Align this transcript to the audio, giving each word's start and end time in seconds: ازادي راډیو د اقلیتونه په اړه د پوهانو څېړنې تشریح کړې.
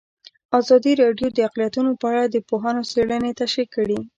ازادي 0.59 0.93
راډیو 1.03 1.27
د 1.33 1.37
اقلیتونه 1.47 1.91
په 2.01 2.05
اړه 2.11 2.23
د 2.27 2.35
پوهانو 2.49 2.81
څېړنې 2.91 3.31
تشریح 3.41 3.67
کړې. 3.75 3.99